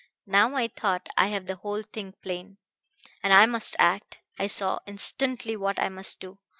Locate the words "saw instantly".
4.47-5.55